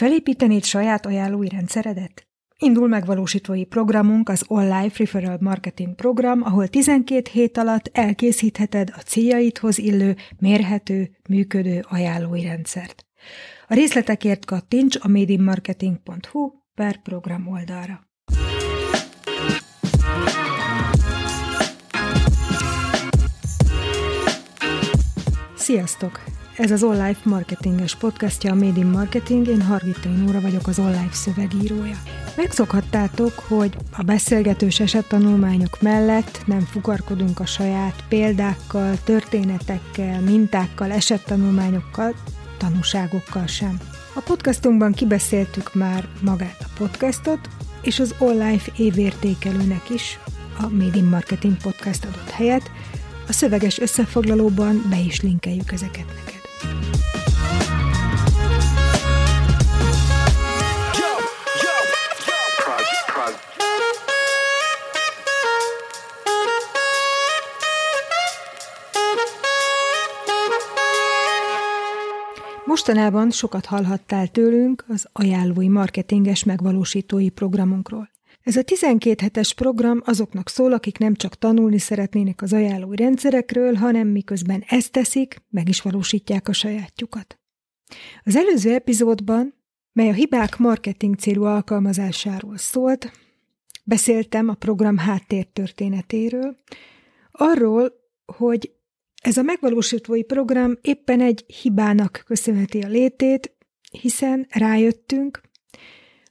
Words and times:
Felépítenéd 0.00 0.64
saját 0.64 1.06
ajánlói 1.06 1.48
rendszeredet? 1.48 2.26
Indul 2.58 2.88
megvalósítói 2.88 3.64
programunk 3.64 4.28
az 4.28 4.44
Life 4.48 4.94
Referral 4.96 5.38
Marketing 5.40 5.94
program, 5.94 6.42
ahol 6.42 6.68
12 6.68 7.30
hét 7.32 7.56
alatt 7.56 7.90
elkészítheted 7.92 8.92
a 8.96 9.00
céljaidhoz 9.00 9.78
illő, 9.78 10.16
mérhető, 10.38 11.10
működő 11.28 11.84
ajánlói 11.88 12.42
rendszert. 12.42 13.06
A 13.68 13.74
részletekért 13.74 14.44
kattints 14.44 14.96
a 15.00 15.08
madeinmarketing.hu 15.08 16.50
per 16.74 17.02
program 17.02 17.48
oldalra. 17.48 18.00
Sziasztok! 25.54 26.39
Ez 26.60 26.70
az 26.70 26.80
Life 26.80 27.20
marketinges 27.22 27.96
podcastja 27.96 28.52
a 28.52 28.54
Made 28.54 28.78
in 28.78 28.86
Marketing, 28.86 29.46
én 29.46 29.62
Hargita 29.62 30.08
Nóra 30.08 30.40
vagyok 30.40 30.66
az 30.66 30.76
Life 30.76 31.12
szövegírója. 31.12 31.96
Megszokhattátok, 32.36 33.32
hogy 33.38 33.76
a 33.96 34.02
beszélgetős 34.02 34.80
esettanulmányok 34.80 35.80
mellett 35.80 36.42
nem 36.46 36.60
fukarkodunk 36.60 37.40
a 37.40 37.46
saját 37.46 38.04
példákkal, 38.08 38.98
történetekkel, 39.04 40.20
mintákkal, 40.20 40.90
esettanulmányokkal, 40.90 42.14
tanúságokkal 42.58 43.46
sem. 43.46 43.78
A 44.14 44.20
podcastunkban 44.20 44.92
kibeszéltük 44.92 45.74
már 45.74 46.08
magát 46.22 46.56
a 46.60 46.78
podcastot, 46.78 47.48
és 47.82 47.98
az 47.98 48.14
Life 48.18 48.72
évértékelőnek 48.76 49.90
is 49.90 50.18
a 50.58 50.68
Made 50.68 50.96
in 50.96 51.04
Marketing 51.04 51.56
podcast 51.56 52.04
adott 52.04 52.30
helyet, 52.30 52.70
a 53.28 53.32
szöveges 53.32 53.78
összefoglalóban 53.78 54.86
be 54.90 54.98
is 54.98 55.20
linkeljük 55.20 55.72
ezeket 55.72 56.06
neked. 56.06 56.39
Mostanában 72.80 73.30
sokat 73.30 73.66
hallhattál 73.66 74.28
tőlünk 74.28 74.84
az 74.88 75.08
ajánlói 75.12 75.68
marketinges 75.68 76.44
megvalósítói 76.44 77.28
programunkról. 77.28 78.10
Ez 78.42 78.56
a 78.56 78.62
12 78.62 79.22
hetes 79.22 79.54
program 79.54 80.00
azoknak 80.04 80.48
szól, 80.48 80.72
akik 80.72 80.98
nem 80.98 81.14
csak 81.14 81.34
tanulni 81.34 81.78
szeretnének 81.78 82.42
az 82.42 82.52
ajánlói 82.52 82.96
rendszerekről, 82.96 83.74
hanem 83.74 84.08
miközben 84.08 84.64
ezt 84.68 84.92
teszik, 84.92 85.42
meg 85.48 85.68
is 85.68 85.80
valósítják 85.80 86.48
a 86.48 86.52
sajátjukat. 86.52 87.38
Az 88.24 88.36
előző 88.36 88.74
epizódban, 88.74 89.54
mely 89.92 90.08
a 90.08 90.12
hibák 90.12 90.56
marketing 90.56 91.16
célú 91.16 91.44
alkalmazásáról 91.44 92.56
szólt, 92.56 93.12
beszéltem 93.84 94.48
a 94.48 94.54
program 94.54 94.96
háttértörténetéről, 94.96 96.56
arról, 97.30 97.92
hogy 98.36 98.72
ez 99.20 99.36
a 99.36 99.42
megvalósítói 99.42 100.22
program 100.22 100.78
éppen 100.80 101.20
egy 101.20 101.44
hibának 101.62 102.22
köszönheti 102.26 102.80
a 102.80 102.88
létét, 102.88 103.56
hiszen 103.90 104.46
rájöttünk, 104.50 105.40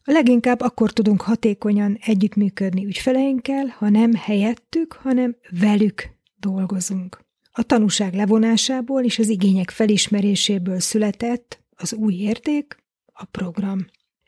a 0.03 0.11
leginkább 0.11 0.61
akkor 0.61 0.93
tudunk 0.93 1.21
hatékonyan 1.21 1.97
együttműködni 2.01 2.85
ügyfeleinkkel, 2.85 3.67
ha 3.77 3.89
nem 3.89 4.13
helyettük, 4.13 4.93
hanem 4.93 5.35
velük 5.59 6.09
dolgozunk. 6.39 7.19
A 7.51 7.63
tanúság 7.63 8.13
levonásából 8.13 9.03
és 9.03 9.19
az 9.19 9.29
igények 9.29 9.69
felismeréséből 9.69 10.79
született 10.79 11.63
az 11.75 11.93
új 11.93 12.13
érték, 12.13 12.77
a 13.13 13.25
program. 13.25 13.85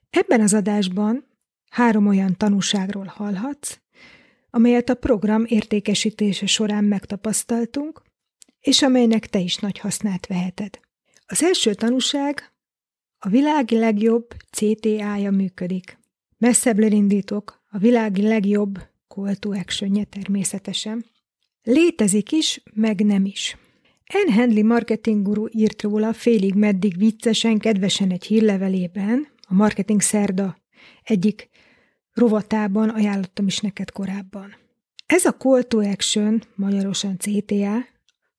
Ebben 0.09 0.41
az 0.41 0.53
adásban 0.53 1.25
három 1.69 2.07
olyan 2.07 2.37
tanúságról 2.37 3.05
hallhatsz, 3.05 3.79
amelyet 4.49 4.89
a 4.89 4.95
program 4.95 5.43
értékesítése 5.47 6.45
során 6.45 6.83
megtapasztaltunk, 6.83 8.01
és 8.61 8.81
amelynek 8.81 9.27
te 9.27 9.39
is 9.39 9.57
nagy 9.57 9.77
hasznát 9.77 10.27
veheted. 10.27 10.79
Az 11.25 11.43
első 11.43 11.73
tanúság 11.73 12.51
a 13.19 13.29
világi 13.29 13.77
legjobb 13.77 14.33
CTA-ja 14.51 15.31
működik. 15.31 15.97
Messzebbre 16.37 16.87
indítok, 16.87 17.63
a 17.69 17.77
világi 17.77 18.21
legjobb 18.21 18.79
call 19.07 19.35
to 19.35 19.51
action 19.51 20.07
természetesen. 20.09 21.05
Létezik 21.63 22.31
is, 22.31 22.63
meg 22.73 23.05
nem 23.05 23.25
is. 23.25 23.57
N. 24.25 24.31
Handley 24.31 24.65
marketing 24.65 25.25
guru 25.25 25.47
írt 25.51 25.81
róla 25.81 26.13
félig 26.13 26.53
meddig 26.53 26.97
viccesen, 26.97 27.57
kedvesen 27.57 28.11
egy 28.11 28.25
hírlevelében, 28.25 29.27
a 29.47 29.53
Marketing 29.53 30.01
Szerda 30.01 30.57
egyik 31.03 31.49
rovatában 32.13 32.89
ajánlottam 32.89 33.47
is 33.47 33.59
neked 33.59 33.91
korábban. 33.91 34.55
Ez 35.05 35.25
a 35.25 35.31
call 35.31 35.61
to 35.61 35.79
action, 35.79 36.41
magyarosan 36.55 37.17
CTA, 37.17 37.85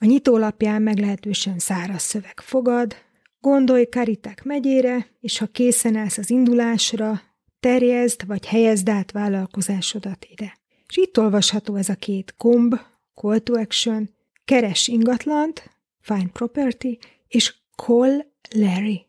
A 0.00 0.04
nyitólapján 0.04 0.83
meglehetősen 0.83 1.59
száraz 1.59 2.03
szöveg 2.03 2.41
fogad, 2.41 2.97
gondolj 3.42 3.88
Kariták 3.88 4.44
megyére, 4.44 5.06
és 5.20 5.38
ha 5.38 5.47
készen 5.47 5.97
állsz 5.97 6.19
az 6.19 6.30
indulásra, 6.30 7.22
terjezd 7.60 8.26
vagy 8.26 8.47
helyezd 8.47 8.88
át 8.88 9.10
vállalkozásodat 9.10 10.26
ide. 10.30 10.58
És 10.88 10.97
itt 10.97 11.19
olvasható 11.19 11.75
ez 11.75 11.88
a 11.88 11.94
két 11.94 12.34
gomb, 12.38 12.75
call 13.14 13.38
to 13.38 13.58
action, 13.58 14.10
keres 14.44 14.88
ingatlant, 14.88 15.70
find 16.00 16.30
property, 16.30 16.98
és 17.28 17.54
call 17.76 18.25
Larry. 18.50 19.06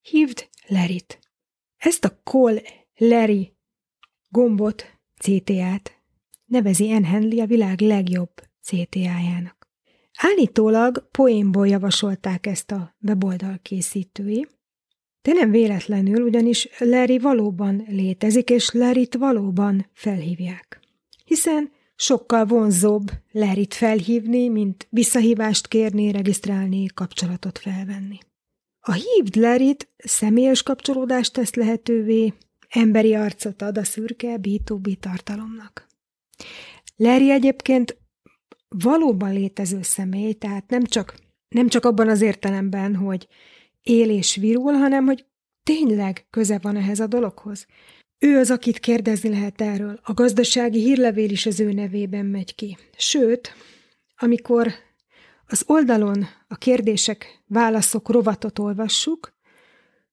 Hívd 0.00 0.48
Larryt. 0.66 1.18
Ezt 1.76 2.04
a 2.04 2.18
call 2.24 2.56
Larry 2.96 3.52
gombot, 4.28 4.98
CTA-t 5.18 6.02
nevezi 6.52 6.98
N. 6.98 7.04
A 7.40 7.46
világ 7.46 7.80
legjobb 7.80 8.32
CTA-jának. 8.60 9.61
Állítólag 10.18 11.08
poénból 11.10 11.68
javasolták 11.68 12.46
ezt 12.46 12.70
a 12.70 12.96
weboldal 13.00 13.58
készítői, 13.62 14.46
de 15.22 15.32
nem 15.32 15.50
véletlenül, 15.50 16.22
ugyanis 16.22 16.68
Larry 16.78 17.18
valóban 17.18 17.84
létezik, 17.88 18.50
és 18.50 18.70
Larryt 18.70 19.14
valóban 19.14 19.86
felhívják 19.92 20.82
hiszen 21.32 21.72
sokkal 21.96 22.44
vonzóbb 22.44 23.10
Lerit 23.30 23.74
felhívni, 23.74 24.48
mint 24.48 24.86
visszahívást 24.90 25.68
kérni, 25.68 26.10
regisztrálni, 26.10 26.86
kapcsolatot 26.86 27.58
felvenni. 27.58 28.18
A 28.80 28.92
hívd 28.92 29.34
Lerit 29.34 29.88
személyes 29.96 30.62
kapcsolódást 30.62 31.32
tesz 31.32 31.54
lehetővé, 31.54 32.34
emberi 32.68 33.14
arcot 33.14 33.62
ad 33.62 33.78
a 33.78 33.84
szürke 33.84 34.38
B2B 34.42 34.98
tartalomnak. 34.98 35.86
Larry 36.96 37.30
egyébként 37.30 37.96
valóban 38.78 39.32
létező 39.32 39.82
személy, 39.82 40.32
tehát 40.32 40.70
nem 40.70 40.84
csak, 40.84 41.14
nem 41.48 41.68
csak 41.68 41.84
abban 41.84 42.08
az 42.08 42.20
értelemben, 42.20 42.96
hogy 42.96 43.28
él 43.82 44.10
és 44.10 44.36
virul, 44.36 44.72
hanem 44.72 45.04
hogy 45.04 45.26
tényleg 45.62 46.26
köze 46.30 46.58
van 46.62 46.76
ehhez 46.76 47.00
a 47.00 47.06
dologhoz. 47.06 47.66
Ő 48.18 48.38
az, 48.38 48.50
akit 48.50 48.78
kérdezni 48.78 49.28
lehet 49.28 49.60
erről. 49.60 50.00
A 50.02 50.12
gazdasági 50.12 50.80
hírlevél 50.80 51.30
is 51.30 51.46
az 51.46 51.60
ő 51.60 51.72
nevében 51.72 52.26
megy 52.26 52.54
ki. 52.54 52.76
Sőt, 52.96 53.54
amikor 54.16 54.72
az 55.46 55.64
oldalon 55.66 56.26
a 56.48 56.56
kérdések, 56.56 57.42
válaszok 57.46 58.08
rovatot 58.08 58.58
olvassuk, 58.58 59.32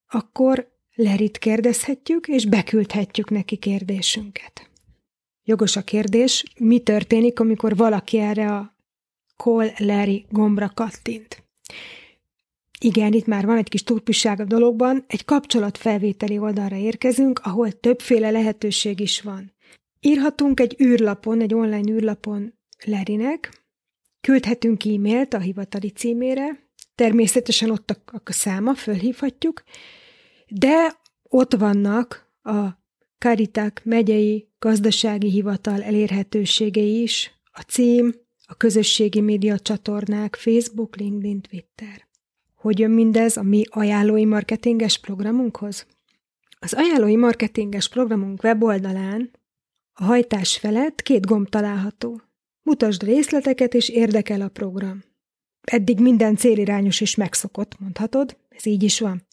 akkor 0.07 0.78
Lerit 1.01 1.38
kérdezhetjük, 1.38 2.28
és 2.28 2.45
beküldhetjük 2.45 3.30
neki 3.30 3.57
kérdésünket. 3.57 4.69
Jogos 5.50 5.75
a 5.75 5.81
kérdés, 5.81 6.44
mi 6.60 6.80
történik, 6.80 7.40
amikor 7.40 7.75
valaki 7.75 8.18
erre 8.18 8.56
a 8.56 8.75
Call 9.38 9.69
Larry 9.78 10.25
gombra 10.30 10.72
kattint. 10.74 11.44
Igen, 12.80 13.13
itt 13.13 13.25
már 13.25 13.46
van 13.46 13.57
egy 13.57 13.69
kis 13.69 13.84
turpisság 13.84 14.40
a 14.40 14.44
dologban, 14.44 15.04
egy 15.07 15.25
kapcsolatfelvételi 15.25 16.38
oldalra 16.38 16.75
érkezünk, 16.75 17.40
ahol 17.44 17.72
többféle 17.72 18.31
lehetőség 18.31 19.00
is 19.00 19.22
van. 19.22 19.54
Írhatunk 20.00 20.60
egy 20.60 20.75
űrlapon, 20.81 21.42
egy 21.42 21.54
online 21.54 21.92
űrlapon 21.92 22.54
Lerinek, 22.86 23.63
küldhetünk 24.22 24.86
e-mailt 24.86 25.34
a 25.34 25.40
hivatali 25.40 25.90
címére, 25.90 26.69
természetesen 26.96 27.69
ott 27.69 27.90
a, 27.90 28.22
a 28.24 28.31
száma, 28.31 28.74
fölhívhatjuk, 28.74 29.63
de 30.48 31.00
ott 31.24 31.54
vannak 31.54 32.31
a 32.44 32.68
Kariták 33.18 33.81
megyei 33.84 34.49
gazdasági 34.60 35.30
hivatal 35.30 35.84
elérhetőségei 35.84 37.02
is, 37.02 37.34
a 37.52 37.62
cím, 37.62 38.16
a 38.46 38.56
közösségi 38.56 39.22
média 39.22 39.60
csatornák, 39.60 40.36
Facebook, 40.36 40.96
LinkedIn, 40.96 41.42
Twitter. 41.42 42.08
Hogy 42.56 42.80
jön 42.80 42.92
mindez 42.92 43.38
a 43.38 43.44
mi 43.44 43.64
ajánlói 43.70 44.26
marketinges 44.26 45.00
programunkhoz? 45.00 45.86
Az 46.60 46.74
ajánlói 46.74 47.16
marketinges 47.16 47.90
programunk 47.90 48.44
weboldalán 48.44 49.32
a 49.94 50.04
hajtás 50.04 50.58
felett 50.58 51.02
két 51.02 51.26
gomb 51.26 51.50
található. 51.50 52.22
Mutasd 52.62 53.04
részleteket, 53.04 53.74
és 53.74 53.90
érdekel 53.90 54.42
a 54.42 54.48
program. 54.48 55.04
Eddig 55.62 56.00
minden 56.00 56.36
célirányos 56.36 57.02
és 57.02 57.16
megszokott, 57.16 57.80
mondhatod, 57.80 58.38
ez 58.50 58.66
így 58.66 58.84
is 58.84 59.00
van. 59.00 59.28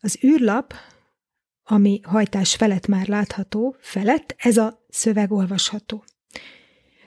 Az 0.00 0.18
űrlap, 0.24 0.74
ami 1.72 2.00
hajtás 2.02 2.54
felett 2.54 2.86
már 2.86 3.08
látható, 3.08 3.76
felett 3.80 4.34
ez 4.38 4.56
a 4.56 4.84
szöveg 4.88 5.32
olvasható. 5.32 6.04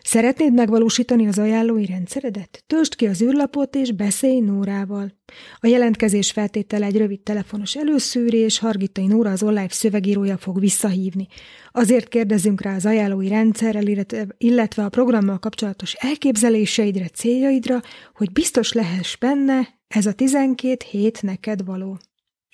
Szeretnéd 0.03 0.53
megvalósítani 0.53 1.27
az 1.27 1.39
ajánlói 1.39 1.85
rendszeredet? 1.85 2.63
Töltsd 2.67 2.95
ki 2.95 3.07
az 3.07 3.21
űrlapot 3.21 3.75
és 3.75 3.91
beszélj 3.91 4.39
Nórával. 4.39 5.11
A 5.59 5.67
jelentkezés 5.67 6.31
feltétele 6.31 6.85
egy 6.85 6.97
rövid 6.97 7.19
telefonos 7.19 7.75
előszűrés, 7.75 8.59
Hargitai 8.59 9.07
Nóra 9.07 9.31
az 9.31 9.43
online 9.43 9.69
szövegírója 9.69 10.37
fog 10.37 10.59
visszahívni. 10.59 11.27
Azért 11.71 12.07
kérdezünk 12.07 12.61
rá 12.61 12.75
az 12.75 12.85
ajánlói 12.85 13.27
rendszerrel, 13.27 14.05
illetve 14.37 14.83
a 14.83 14.89
programmal 14.89 15.39
kapcsolatos 15.39 15.93
elképzeléseidre, 15.93 17.07
céljaidra, 17.07 17.81
hogy 18.13 18.31
biztos 18.31 18.71
lehess 18.71 19.15
benne, 19.17 19.79
ez 19.87 20.05
a 20.05 20.13
12 20.13 20.85
hét 20.89 21.21
neked 21.21 21.65
való. 21.65 21.97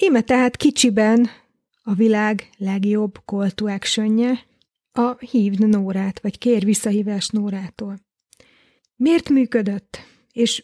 Íme 0.03 0.21
tehát 0.21 0.57
kicsiben 0.57 1.29
a 1.91 1.93
világ 1.93 2.49
legjobb 2.57 3.21
call 3.25 3.49
to 3.49 3.67
actionje, 3.67 4.45
a 4.91 5.15
hívd 5.17 5.67
Nórát, 5.67 6.19
vagy 6.19 6.37
kér 6.37 6.63
visszahívás 6.63 7.27
Nórától. 7.29 7.99
Miért 8.95 9.29
működött? 9.29 9.97
És 10.31 10.63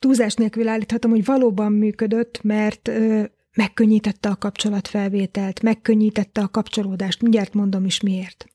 túlzás 0.00 0.34
nélkül 0.34 0.68
állíthatom, 0.68 1.10
hogy 1.10 1.24
valóban 1.24 1.72
működött, 1.72 2.42
mert 2.42 2.88
ö, 2.88 3.24
megkönnyítette 3.56 4.28
a 4.28 4.36
kapcsolatfelvételt, 4.36 5.62
megkönnyítette 5.62 6.40
a 6.40 6.48
kapcsolódást, 6.48 7.22
mindjárt 7.22 7.54
mondom 7.54 7.84
is 7.84 8.00
miért. 8.00 8.46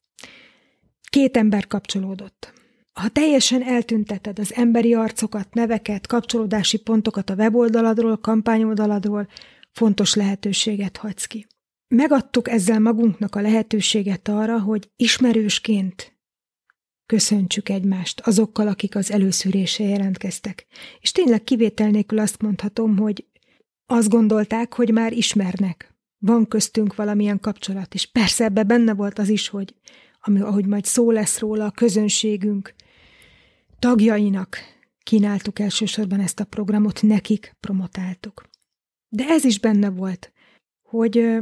Két 1.09 1.37
ember 1.37 1.67
kapcsolódott. 1.67 2.53
Ha 2.93 3.09
teljesen 3.09 3.63
eltünteted 3.63 4.39
az 4.39 4.53
emberi 4.53 4.93
arcokat, 4.93 5.53
neveket, 5.53 6.07
kapcsolódási 6.07 6.77
pontokat 6.77 7.29
a 7.29 7.35
weboldaladról, 7.35 8.17
kampányoldaladról, 8.17 9.27
fontos 9.71 10.13
lehetőséget 10.13 10.97
hagysz 10.97 11.25
ki. 11.25 11.45
Megadtuk 11.87 12.49
ezzel 12.49 12.79
magunknak 12.79 13.35
a 13.35 13.41
lehetőséget 13.41 14.27
arra, 14.27 14.59
hogy 14.59 14.89
ismerősként 14.95 16.17
köszöntsük 17.05 17.69
egymást 17.69 18.19
azokkal, 18.19 18.67
akik 18.67 18.95
az 18.95 19.11
előszűrése 19.11 19.83
jelentkeztek. 19.83 20.65
És 20.99 21.11
tényleg 21.11 21.43
kivétel 21.43 21.89
nélkül 21.89 22.19
azt 22.19 22.41
mondhatom, 22.41 22.97
hogy 22.97 23.25
azt 23.85 24.09
gondolták, 24.09 24.73
hogy 24.73 24.91
már 24.91 25.13
ismernek. 25.13 25.93
Van 26.17 26.47
köztünk 26.47 26.95
valamilyen 26.95 27.39
kapcsolat, 27.39 27.93
és 27.93 28.11
persze 28.11 28.43
ebbe 28.43 28.63
benne 28.63 28.93
volt 28.93 29.19
az 29.19 29.29
is, 29.29 29.47
hogy 29.47 29.75
ami, 30.19 30.39
ahogy 30.41 30.65
majd 30.65 30.85
szó 30.85 31.11
lesz 31.11 31.39
róla, 31.39 31.65
a 31.65 31.71
közönségünk 31.71 32.73
tagjainak 33.79 34.57
kínáltuk 35.03 35.59
elsősorban 35.59 36.19
ezt 36.19 36.39
a 36.39 36.45
programot, 36.45 37.01
nekik 37.01 37.55
promotáltuk. 37.59 38.43
De 39.09 39.25
ez 39.27 39.43
is 39.43 39.59
benne 39.59 39.89
volt, 39.89 40.31
hogy 40.81 41.37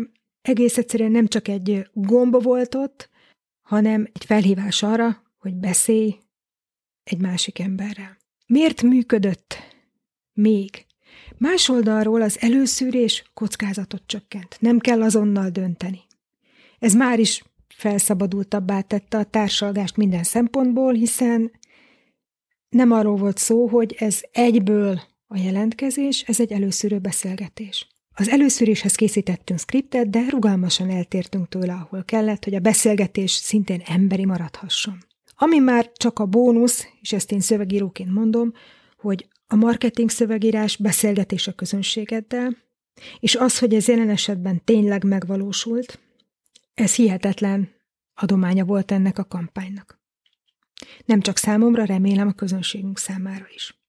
egész 0.47 0.77
egyszerűen 0.77 1.11
nem 1.11 1.27
csak 1.27 1.47
egy 1.47 1.89
gomba 1.93 2.39
volt 2.39 2.75
ott, 2.75 3.09
hanem 3.61 4.07
egy 4.13 4.25
felhívás 4.25 4.83
arra, 4.83 5.23
hogy 5.37 5.53
beszélj 5.53 6.15
egy 7.03 7.21
másik 7.21 7.59
emberrel. 7.59 8.17
Miért 8.47 8.81
működött 8.81 9.57
még? 10.33 10.85
Más 11.37 11.69
oldalról 11.69 12.21
az 12.21 12.37
előszűrés 12.39 13.23
kockázatot 13.33 14.03
csökkent. 14.05 14.57
Nem 14.59 14.79
kell 14.79 15.01
azonnal 15.01 15.49
dönteni. 15.49 16.01
Ez 16.79 16.93
már 16.93 17.19
is 17.19 17.43
felszabadultabbá 17.67 18.81
tette 18.81 19.17
a 19.17 19.23
társalgást 19.23 19.97
minden 19.97 20.23
szempontból, 20.23 20.93
hiszen 20.93 21.51
nem 22.69 22.91
arról 22.91 23.15
volt 23.15 23.37
szó, 23.37 23.67
hogy 23.67 23.95
ez 23.99 24.21
egyből 24.31 25.01
a 25.27 25.37
jelentkezés, 25.37 26.21
ez 26.21 26.39
egy 26.39 26.51
előszűrő 26.51 26.99
beszélgetés. 26.99 27.92
Az 28.15 28.29
előszűréshez 28.29 28.95
készítettünk 28.95 29.59
skriptet, 29.59 30.09
de 30.09 30.25
rugalmasan 30.29 30.89
eltértünk 30.89 31.49
tőle, 31.49 31.73
ahol 31.73 32.03
kellett, 32.03 32.43
hogy 32.43 32.55
a 32.55 32.59
beszélgetés 32.59 33.31
szintén 33.31 33.81
emberi 33.85 34.25
maradhasson. 34.25 34.97
Ami 35.35 35.59
már 35.59 35.91
csak 35.91 36.19
a 36.19 36.25
bónusz, 36.25 36.87
és 37.01 37.11
ezt 37.11 37.31
én 37.31 37.39
szövegíróként 37.39 38.11
mondom, 38.11 38.53
hogy 38.97 39.27
a 39.47 39.55
marketing 39.55 40.09
szövegírás 40.09 40.77
beszélgetés 40.77 41.47
a 41.47 41.53
közönségeddel, 41.53 42.57
és 43.19 43.35
az, 43.35 43.59
hogy 43.59 43.73
ez 43.73 43.87
jelen 43.87 44.09
esetben 44.09 44.61
tényleg 44.63 45.03
megvalósult, 45.03 45.99
ez 46.73 46.95
hihetetlen 46.95 47.69
adománya 48.13 48.65
volt 48.65 48.91
ennek 48.91 49.17
a 49.17 49.23
kampánynak. 49.23 50.01
Nem 51.05 51.21
csak 51.21 51.37
számomra, 51.37 51.85
remélem 51.85 52.27
a 52.27 52.33
közönségünk 52.33 52.97
számára 52.97 53.45
is. 53.53 53.81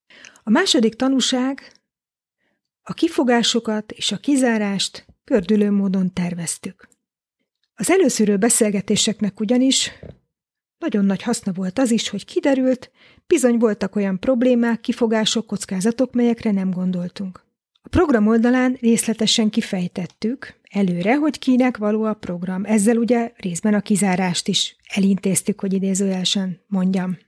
A 0.43 0.51
második 0.51 0.95
tanúság 0.95 1.73
a 2.87 2.93
kifogásokat 2.93 3.93
és 3.93 4.13
a 4.13 4.17
kizárást 4.17 5.07
kördülő 5.25 5.71
módon 5.71 6.13
terveztük. 6.13 6.89
Az 7.75 7.91
előszűrő 7.91 8.37
beszélgetéseknek 8.37 9.41
ugyanis 9.41 9.91
nagyon 10.79 11.05
nagy 11.05 11.23
haszna 11.23 11.53
volt 11.53 11.79
az 11.79 11.91
is, 11.91 12.09
hogy 12.09 12.25
kiderült, 12.25 12.91
bizony 13.27 13.59
voltak 13.59 13.97
olyan 13.97 14.19
problémák, 14.19 14.81
kifogások, 14.81 15.47
kockázatok, 15.47 16.15
melyekre 16.15 16.51
nem 16.51 16.71
gondoltunk. 16.71 17.45
A 17.83 17.89
program 17.89 18.27
oldalán 18.27 18.77
részletesen 18.81 19.51
kifejtettük 19.51 20.61
előre, 20.71 21.17
hogy 21.17 21.39
kinek 21.39 21.77
való 21.77 22.03
a 22.05 22.15
program. 22.15 22.65
Ezzel 22.65 22.97
ugye 22.97 23.33
részben 23.37 23.75
a 23.75 23.81
kizárást 23.81 24.49
is 24.49 24.77
elintéztük, 24.95 25.61
hogy 25.61 25.73
idézőjelsen 25.73 26.61
mondjam. 26.67 27.19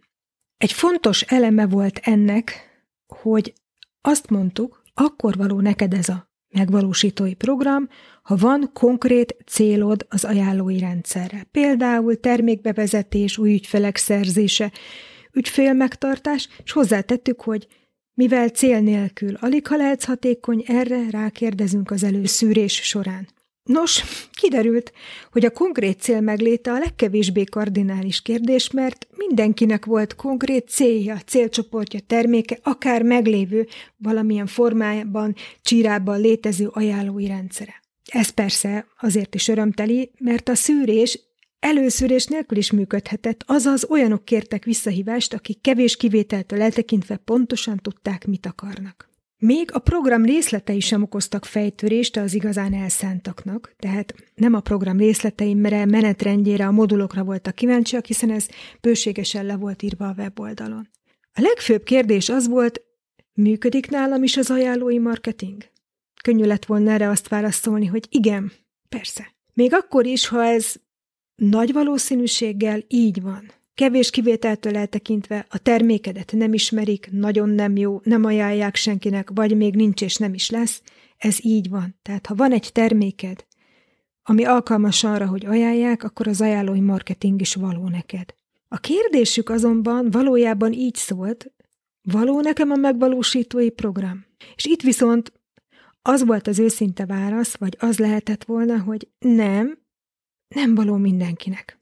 Egy 0.57 0.73
fontos 0.73 1.23
eleme 1.23 1.67
volt 1.67 2.01
ennek, 2.03 2.71
hogy 3.07 3.53
azt 4.01 4.31
mondtuk, 4.31 4.85
akkor 4.99 5.37
való 5.37 5.61
neked 5.61 5.95
ez 5.95 6.09
a 6.09 6.31
megvalósítói 6.49 7.35
program, 7.35 7.89
ha 8.23 8.37
van 8.37 8.71
konkrét 8.73 9.37
célod 9.47 10.07
az 10.09 10.25
ajánlói 10.25 10.79
rendszerre. 10.79 11.47
Például 11.51 12.21
termékbevezetés, 12.21 13.39
új 13.39 13.53
ügyfelek 13.53 13.97
szerzése, 13.97 14.73
ügyfélmegtartás, 15.33 16.49
és 16.65 16.73
hozzátettük, 16.73 17.41
hogy 17.41 17.67
mivel 18.15 18.49
cél 18.49 18.81
nélkül 18.81 19.35
alig 19.35 19.67
ha 19.67 19.77
lehetsz 19.77 20.05
hatékony, 20.05 20.65
erre 20.67 21.11
rákérdezünk 21.11 21.91
az 21.91 22.03
előszűrés 22.03 22.73
során. 22.73 23.29
Nos, 23.67 24.05
kiderült, 24.33 24.93
hogy 25.33 25.45
a 25.45 25.51
konkrét 25.51 26.01
cél 26.01 26.21
megléte 26.21 26.73
a 26.73 26.79
legkevésbé 26.79 27.45
kardinális 27.45 28.23
kérdés, 28.23 28.71
mert 28.71 29.07
mindenkinek 29.17 29.85
volt 29.85 30.15
konkrét 30.15 30.69
célja, 30.69 31.21
célcsoportja, 31.27 32.01
terméke, 32.07 32.59
akár 32.63 33.03
meglévő, 33.03 33.67
valamilyen 33.97 34.47
formájában, 34.47 35.35
csírában 35.63 36.21
létező 36.21 36.69
ajánlói 36.73 37.27
rendszere. 37.27 37.83
Ez 38.05 38.29
persze 38.29 38.87
azért 39.01 39.35
is 39.35 39.49
örömteli, 39.49 40.11
mert 40.19 40.49
a 40.49 40.55
szűrés 40.55 41.21
előszűrés 41.59 42.27
nélkül 42.27 42.59
is 42.59 42.71
működhetett, 42.71 43.45
azaz 43.47 43.87
olyanok 43.91 44.25
kértek 44.25 44.65
visszahívást, 44.65 45.35
akik 45.35 45.61
kevés 45.61 45.97
kivételtől 45.97 46.63
eltekintve 46.63 47.17
pontosan 47.17 47.77
tudták, 47.77 48.27
mit 48.27 48.47
akarnak. 48.47 49.09
Még 49.39 49.71
a 49.73 49.79
program 49.79 50.25
részletei 50.25 50.81
sem 50.81 51.03
okoztak 51.03 51.45
fejtörést 51.45 52.17
az 52.17 52.35
igazán 52.35 52.75
elszántaknak, 52.75 53.75
tehát 53.79 54.15
nem 54.35 54.55
a 54.55 54.61
program 54.61 54.99
részleteimre, 54.99 55.85
menetrendjére, 55.85 56.67
a 56.67 56.71
modulokra 56.71 57.25
voltak 57.25 57.55
kíváncsiak, 57.55 58.05
hiszen 58.05 58.31
ez 58.31 58.49
bőségesen 58.81 59.47
le 59.47 59.57
volt 59.57 59.83
írva 59.83 60.09
a 60.09 60.15
weboldalon. 60.17 60.89
A 61.33 61.41
legfőbb 61.41 61.83
kérdés 61.83 62.29
az 62.29 62.49
volt, 62.49 62.81
működik 63.35 63.91
nálam 63.91 64.23
is 64.23 64.37
az 64.37 64.51
ajánlói 64.51 64.99
marketing? 64.99 65.65
Könnyű 66.23 66.45
lett 66.45 66.65
volna 66.65 66.91
erre 66.91 67.09
azt 67.09 67.29
válaszolni, 67.29 67.87
hogy 67.87 68.07
igen, 68.11 68.53
persze. 68.89 69.35
Még 69.53 69.75
akkor 69.75 70.07
is, 70.07 70.29
ha 70.29 70.45
ez 70.45 70.75
nagy 71.35 71.73
valószínűséggel 71.73 72.85
így 72.89 73.23
van. 73.23 73.53
Kevés 73.77 74.11
kivételtől 74.11 74.77
eltekintve 74.77 75.47
a 75.49 75.59
termékedet 75.59 76.33
nem 76.33 76.53
ismerik, 76.53 77.09
nagyon 77.11 77.49
nem 77.49 77.77
jó, 77.77 78.01
nem 78.05 78.25
ajánlják 78.25 78.77
senkinek, 78.77 79.31
vagy 79.35 79.57
még 79.57 79.75
nincs 79.75 80.03
és 80.03 80.17
nem 80.17 80.35
is 80.35 80.51
lesz, 80.51 80.83
ez 81.17 81.45
így 81.45 81.69
van. 81.69 81.99
Tehát 82.03 82.27
ha 82.27 82.35
van 82.35 82.53
egy 82.53 82.71
terméked, 82.73 83.47
ami 84.23 84.45
alkalmas 84.45 85.05
arra, 85.05 85.27
hogy 85.27 85.47
ajánlják, 85.47 86.03
akkor 86.03 86.29
az 86.29 86.41
ajánlói 86.41 86.81
marketing 86.81 87.41
is 87.41 87.55
való 87.55 87.89
neked. 87.89 88.35
A 88.69 88.79
kérdésük 88.79 89.49
azonban 89.49 90.11
valójában 90.11 90.73
így 90.73 90.95
szólt, 90.95 91.53
való 92.03 92.41
nekem 92.41 92.71
a 92.71 92.77
megvalósítói 92.77 93.71
program. 93.71 94.27
És 94.55 94.65
itt 94.65 94.83
viszont 94.83 95.33
az 96.03 96.25
volt 96.25 96.47
az 96.47 96.59
őszinte 96.59 97.07
válasz, 97.07 97.57
vagy 97.57 97.77
az 97.79 97.99
lehetett 97.99 98.45
volna, 98.45 98.81
hogy 98.81 99.09
nem, 99.19 99.79
nem 100.55 100.75
való 100.75 100.97
mindenkinek. 100.97 101.79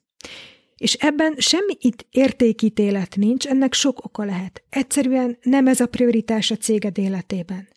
És 0.76 0.94
ebben 0.94 1.34
semmi 1.38 1.76
itt 1.80 2.06
értékítélet 2.10 3.16
nincs, 3.16 3.46
ennek 3.46 3.72
sok 3.72 4.04
oka 4.04 4.24
lehet. 4.24 4.62
Egyszerűen 4.70 5.38
nem 5.42 5.66
ez 5.66 5.80
a 5.80 5.86
prioritás 5.86 6.50
a 6.50 6.56
céged 6.56 6.98
életében. 6.98 7.68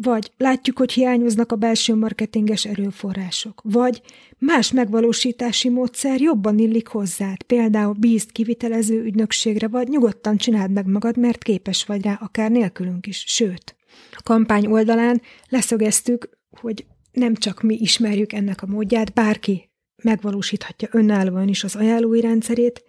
Vagy 0.00 0.32
látjuk, 0.36 0.78
hogy 0.78 0.92
hiányoznak 0.92 1.52
a 1.52 1.56
belső 1.56 1.94
marketinges 1.94 2.64
erőforrások. 2.64 3.60
Vagy 3.64 4.02
más 4.38 4.72
megvalósítási 4.72 5.68
módszer 5.68 6.20
jobban 6.20 6.58
illik 6.58 6.86
hozzád. 6.88 7.42
Például 7.42 7.92
bízd 7.92 8.32
kivitelező 8.32 9.02
ügynökségre, 9.02 9.68
vagy 9.68 9.88
nyugodtan 9.88 10.36
csináld 10.36 10.70
meg 10.70 10.86
magad, 10.86 11.16
mert 11.16 11.42
képes 11.42 11.84
vagy 11.84 12.02
rá, 12.02 12.18
akár 12.20 12.50
nélkülünk 12.50 13.06
is. 13.06 13.24
Sőt, 13.26 13.76
a 14.12 14.22
kampány 14.22 14.66
oldalán 14.66 15.22
leszögeztük, 15.48 16.28
hogy 16.60 16.86
nem 17.12 17.34
csak 17.34 17.62
mi 17.62 17.74
ismerjük 17.74 18.32
ennek 18.32 18.62
a 18.62 18.66
módját, 18.66 19.12
bárki 19.12 19.67
megvalósíthatja 20.02 20.88
önállóan 20.92 21.48
is 21.48 21.64
az 21.64 21.76
ajánlói 21.76 22.20
rendszerét, 22.20 22.84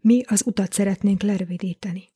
mi 0.00 0.22
az 0.26 0.42
utat 0.46 0.72
szeretnénk 0.72 1.22
lerövidíteni. 1.22 2.08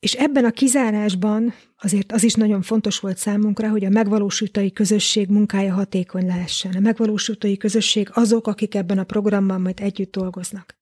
És 0.00 0.12
ebben 0.14 0.44
a 0.44 0.50
kizárásban 0.50 1.54
azért 1.78 2.12
az 2.12 2.22
is 2.22 2.34
nagyon 2.34 2.62
fontos 2.62 2.98
volt 2.98 3.16
számunkra, 3.16 3.68
hogy 3.68 3.84
a 3.84 3.88
megvalósítói 3.88 4.72
közösség 4.72 5.28
munkája 5.28 5.74
hatékony 5.74 6.26
lehessen. 6.26 6.72
A 6.74 6.80
megvalósítói 6.80 7.56
közösség 7.56 8.08
azok, 8.12 8.46
akik 8.46 8.74
ebben 8.74 8.98
a 8.98 9.04
programban 9.04 9.60
majd 9.60 9.80
együtt 9.80 10.12
dolgoznak. 10.12 10.76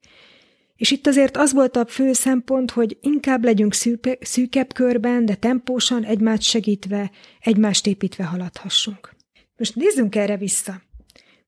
És 0.76 0.90
itt 0.90 1.06
azért 1.06 1.36
az 1.36 1.52
volt 1.52 1.76
a 1.76 1.86
fő 1.86 2.12
szempont, 2.12 2.70
hogy 2.70 2.98
inkább 3.00 3.44
legyünk 3.44 3.74
szűpe, 3.74 4.18
szűkebb 4.20 4.72
körben, 4.72 5.24
de 5.24 5.34
tempósan, 5.34 6.04
egymást 6.04 6.42
segítve, 6.42 7.10
egymást 7.40 7.86
építve 7.86 8.24
haladhassunk. 8.24 9.14
Most 9.56 9.74
nézzünk 9.74 10.14
erre 10.14 10.36
vissza. 10.36 10.82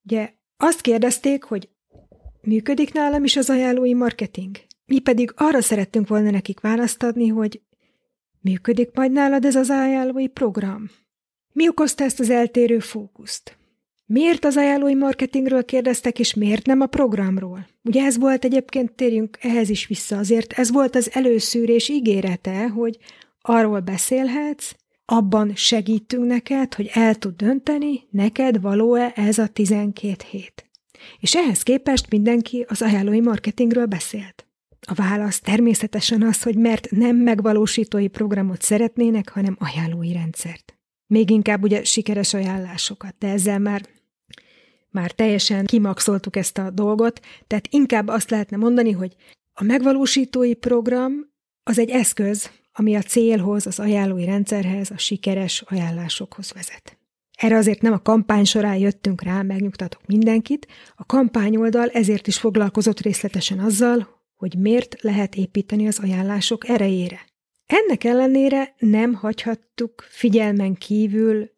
Ugye 0.03 0.33
azt 0.61 0.81
kérdezték, 0.81 1.45
hogy 1.45 1.69
működik 2.41 2.93
nálam 2.93 3.25
is 3.25 3.37
az 3.37 3.51
ajánlói 3.51 3.95
marketing? 3.95 4.57
Mi 4.87 4.99
pedig 4.99 5.33
arra 5.37 5.61
szerettünk 5.61 6.09
volna 6.09 6.31
nekik 6.31 6.61
választ 6.61 7.03
adni, 7.03 7.29
hogy 7.29 7.61
működik 8.41 8.91
majd 8.95 9.13
nálad 9.13 9.45
ez 9.45 9.57
az 9.57 9.71
ajánlói 9.71 10.27
program? 10.27 10.91
Mi 11.53 11.69
okozta 11.69 12.05
ezt 12.05 12.21
az 12.21 12.31
eltérő 12.31 12.79
fókuszt? 12.79 13.57
Miért 14.07 14.45
az 14.45 14.57
ajánlói 14.57 14.95
marketingről 14.95 15.65
kérdeztek, 15.65 16.19
és 16.19 16.35
miért 16.35 16.67
nem 16.67 16.81
a 16.81 16.87
programról? 16.87 17.67
Ugye 17.83 18.05
ez 18.05 18.19
volt 18.19 18.45
egyébként, 18.45 18.93
térjünk 18.93 19.39
ehhez 19.41 19.69
is 19.69 19.87
vissza, 19.87 20.17
azért 20.17 20.53
ez 20.53 20.73
volt 20.73 20.97
az 20.97 21.11
előszűrés 21.13 21.89
ígérete, 21.89 22.69
hogy 22.69 22.99
arról 23.41 23.81
beszélhetsz, 23.81 24.73
abban 25.11 25.55
segítünk 25.55 26.27
neked, 26.27 26.75
hogy 26.75 26.91
el 26.93 27.15
tud 27.15 27.37
dönteni, 27.37 28.01
neked 28.11 28.61
való-e 28.61 29.13
ez 29.15 29.39
a 29.39 29.47
12 29.47 30.25
hét. 30.31 30.71
És 31.21 31.35
ehhez 31.35 31.63
képest 31.63 32.11
mindenki 32.11 32.65
az 32.69 32.83
ajánlói 32.83 33.21
marketingről 33.21 33.87
beszélt. 33.87 34.47
A 34.81 34.95
válasz 34.95 35.41
természetesen 35.41 36.23
az, 36.23 36.43
hogy 36.43 36.57
mert 36.57 36.91
nem 36.91 37.17
megvalósítói 37.17 38.09
programot 38.09 38.63
szeretnének, 38.63 39.29
hanem 39.29 39.57
ajánlói 39.59 40.13
rendszert. 40.13 40.79
Még 41.07 41.31
inkább 41.31 41.63
ugye 41.63 41.85
sikeres 41.85 42.35
ajánlásokat, 42.35 43.15
de 43.19 43.29
ezzel 43.29 43.59
már 43.59 43.83
már 44.91 45.13
teljesen 45.13 45.65
kimaxoltuk 45.65 46.37
ezt 46.37 46.59
a 46.59 46.71
dolgot, 46.71 47.21
tehát 47.47 47.69
inkább 47.71 48.09
azt 48.09 48.31
lehetne 48.31 48.57
mondani, 48.57 48.91
hogy 48.91 49.17
a 49.53 49.63
megvalósítói 49.63 50.55
program 50.55 51.13
az 51.63 51.79
egy 51.79 51.91
eszköz, 51.91 52.51
ami 52.79 52.95
a 52.95 53.03
célhoz, 53.03 53.67
az 53.67 53.79
ajánlói 53.79 54.25
rendszerhez, 54.25 54.91
a 54.91 54.99
sikeres 54.99 55.65
ajánlásokhoz 55.67 56.53
vezet. 56.53 56.99
Erre 57.39 57.57
azért 57.57 57.83
nem 57.83 57.93
a 57.93 58.03
kampány 58.03 58.45
során 58.45 58.77
jöttünk 58.77 59.23
rá, 59.23 59.43
megnyugtatok 59.43 60.07
mindenkit. 60.07 60.67
A 60.97 61.07
kampányoldal 61.07 61.89
ezért 61.89 62.27
is 62.27 62.39
foglalkozott 62.39 63.01
részletesen 63.01 63.59
azzal, 63.59 64.09
hogy 64.37 64.55
miért 64.59 65.03
lehet 65.03 65.35
építeni 65.35 65.87
az 65.87 65.99
ajánlások 65.99 66.69
erejére. 66.69 67.21
Ennek 67.67 68.05
ellenére 68.05 68.75
nem 68.79 69.15
hagyhattuk 69.15 70.07
figyelmen 70.09 70.75
kívül 70.75 71.51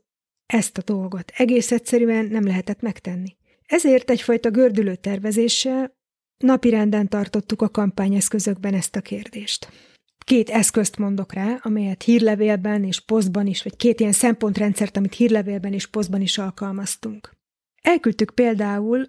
ezt 0.47 0.79
a 0.79 0.83
dolgot. 0.83 1.33
Egész 1.37 1.73
egyszerűen 1.73 2.25
nem 2.25 2.47
lehetett 2.47 2.81
megtenni. 2.81 3.37
Ezért 3.67 4.11
egyfajta 4.11 4.51
gördülő 4.51 4.95
tervezéssel 4.95 5.99
napirenden 6.37 7.09
tartottuk 7.09 7.63
a 7.63 7.69
kampányeszközökben 7.69 8.75
ezt 8.75 8.97
a 8.97 9.01
kérdést. 9.01 9.69
Két 10.31 10.51
eszközt 10.51 10.99
mondok 10.99 11.33
rá, 11.33 11.59
amelyet 11.63 12.03
hírlevélben 12.03 12.85
és 12.85 13.01
posztban 13.01 13.47
is, 13.47 13.63
vagy 13.63 13.77
két 13.77 14.01
ilyen 14.01 14.13
szempontrendszert, 14.13 14.97
amit 14.97 15.15
hírlevélben 15.15 15.73
és 15.73 15.87
posztban 15.87 16.21
is 16.21 16.39
alkalmaztunk. 16.39 17.37
Elküldtük 17.83 18.31
például 18.31 19.09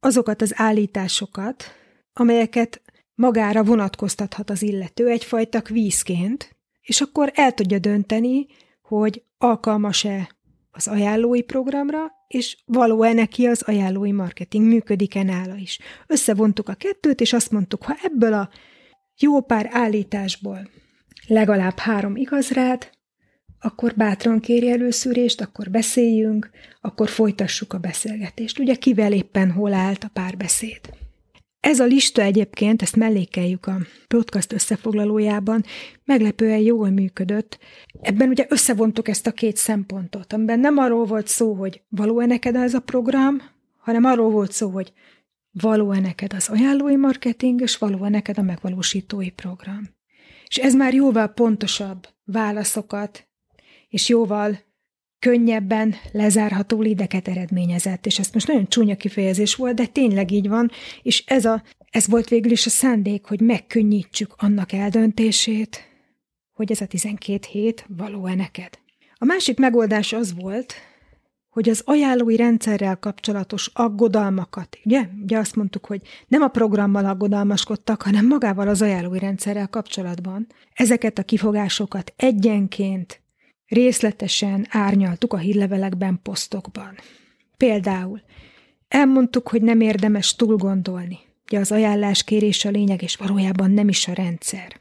azokat 0.00 0.42
az 0.42 0.52
állításokat, 0.54 1.64
amelyeket 2.12 2.82
magára 3.14 3.64
vonatkoztathat 3.64 4.50
az 4.50 4.62
illető 4.62 5.08
egyfajta 5.08 5.62
kvízként, 5.62 6.56
és 6.80 7.00
akkor 7.00 7.32
el 7.34 7.52
tudja 7.52 7.78
dönteni, 7.78 8.46
hogy 8.82 9.22
alkalmas-e 9.38 10.36
az 10.70 10.88
ajánlói 10.88 11.42
programra, 11.42 12.12
és 12.28 12.56
való-e 12.64 13.12
neki 13.12 13.46
az 13.46 13.62
ajánlói 13.62 14.12
marketing, 14.12 14.66
működik-e 14.66 15.22
nála 15.22 15.54
is. 15.56 15.78
Összevontuk 16.06 16.68
a 16.68 16.74
kettőt, 16.74 17.20
és 17.20 17.32
azt 17.32 17.50
mondtuk, 17.50 17.82
ha 17.82 17.96
ebből 18.02 18.32
a 18.32 18.50
jó 19.18 19.40
pár 19.40 19.68
állításból 19.72 20.70
legalább 21.26 21.78
három 21.78 22.16
igaz 22.16 22.50
rád, 22.50 22.90
akkor 23.60 23.94
bátran 23.96 24.40
kérj 24.40 24.70
előszűrést, 24.70 25.40
akkor 25.40 25.70
beszéljünk, 25.70 26.50
akkor 26.80 27.08
folytassuk 27.08 27.72
a 27.72 27.78
beszélgetést. 27.78 28.58
Ugye 28.58 28.74
kivel 28.74 29.12
éppen 29.12 29.50
hol 29.50 29.72
állt 29.72 30.04
a 30.04 30.10
párbeszéd. 30.12 30.80
Ez 31.60 31.80
a 31.80 31.84
lista 31.84 32.22
egyébként, 32.22 32.82
ezt 32.82 32.96
mellékeljük 32.96 33.66
a 33.66 33.78
podcast 34.08 34.52
összefoglalójában, 34.52 35.64
meglepően 36.04 36.58
jól 36.58 36.90
működött. 36.90 37.58
Ebben 38.00 38.28
ugye 38.28 38.46
összevontuk 38.48 39.08
ezt 39.08 39.26
a 39.26 39.32
két 39.32 39.56
szempontot, 39.56 40.32
amiben 40.32 40.60
nem 40.60 40.78
arról 40.78 41.04
volt 41.04 41.26
szó, 41.26 41.54
hogy 41.54 41.82
való-e 41.88 42.26
neked 42.26 42.56
ez 42.56 42.74
a 42.74 42.80
program, 42.80 43.42
hanem 43.76 44.04
arról 44.04 44.30
volt 44.30 44.52
szó, 44.52 44.68
hogy 44.70 44.92
való-e 45.60 46.00
neked 46.00 46.32
az 46.32 46.48
ajánlói 46.48 46.96
marketing, 46.96 47.60
és 47.60 47.78
való-e 47.78 48.08
neked 48.08 48.38
a 48.38 48.42
megvalósítói 48.42 49.30
program. 49.30 49.88
És 50.46 50.56
ez 50.56 50.74
már 50.74 50.94
jóval 50.94 51.28
pontosabb 51.28 52.08
válaszokat, 52.24 53.28
és 53.88 54.08
jóval 54.08 54.58
könnyebben 55.18 55.94
lezárható 56.12 56.80
lideket 56.80 57.28
eredményezett, 57.28 58.06
és 58.06 58.18
ezt 58.18 58.34
most 58.34 58.46
nagyon 58.46 58.68
csúnya 58.68 58.96
kifejezés 58.96 59.54
volt, 59.54 59.74
de 59.74 59.86
tényleg 59.86 60.30
így 60.30 60.48
van, 60.48 60.70
és 61.02 61.24
ez, 61.26 61.44
a, 61.44 61.62
ez 61.90 62.08
volt 62.08 62.28
végül 62.28 62.50
is 62.50 62.66
a 62.66 62.70
szándék, 62.70 63.24
hogy 63.24 63.40
megkönnyítsük 63.40 64.34
annak 64.36 64.72
eldöntését, 64.72 65.84
hogy 66.52 66.70
ez 66.70 66.80
a 66.80 66.86
12 66.86 67.46
hét 67.50 67.84
való-e 67.88 68.34
neked. 68.34 68.78
A 69.14 69.24
másik 69.24 69.58
megoldás 69.58 70.12
az 70.12 70.34
volt, 70.34 70.74
hogy 71.56 71.68
az 71.68 71.82
ajánlói 71.84 72.36
rendszerrel 72.36 72.96
kapcsolatos 72.96 73.70
aggodalmakat, 73.74 74.78
ugye? 74.84 75.08
Ugye 75.22 75.38
azt 75.38 75.56
mondtuk, 75.56 75.86
hogy 75.86 76.00
nem 76.28 76.42
a 76.42 76.48
programmal 76.48 77.04
aggodalmaskodtak, 77.04 78.02
hanem 78.02 78.26
magával 78.26 78.68
az 78.68 78.82
ajánlói 78.82 79.18
rendszerrel 79.18 79.68
kapcsolatban. 79.68 80.46
Ezeket 80.74 81.18
a 81.18 81.22
kifogásokat 81.22 82.12
egyenként 82.16 83.20
Részletesen 83.66 84.66
árnyaltuk 84.70 85.32
a 85.32 85.36
hírlevelekben, 85.36 86.20
posztokban. 86.22 86.94
Például 87.56 88.20
elmondtuk, 88.88 89.48
hogy 89.48 89.62
nem 89.62 89.80
érdemes 89.80 90.34
túl 90.34 90.56
gondolni. 90.56 91.18
Ugye 91.46 91.58
az 91.58 91.72
ajánlás 91.72 92.24
kérés 92.24 92.64
a 92.64 92.70
lényeg, 92.70 93.02
és 93.02 93.16
valójában 93.16 93.70
nem 93.70 93.88
is 93.88 94.08
a 94.08 94.12
rendszer. 94.12 94.80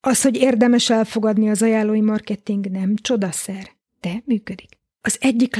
Az, 0.00 0.22
hogy 0.22 0.36
érdemes 0.36 0.90
elfogadni 0.90 1.50
az 1.50 1.62
ajánlói 1.62 2.00
marketing 2.00 2.70
nem 2.70 2.94
csodaszer, 2.96 3.70
de 4.00 4.22
működik. 4.24 4.78
Az 5.00 5.16
egyik 5.20 5.56